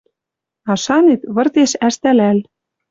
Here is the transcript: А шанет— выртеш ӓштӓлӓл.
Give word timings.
А 0.71 0.73
шанет— 0.83 1.21
выртеш 1.35 1.71
ӓштӓлӓл. 1.87 2.37